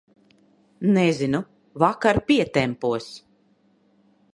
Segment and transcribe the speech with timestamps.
[0.95, 1.43] Nezinu,
[1.85, 3.13] vakar pietempos.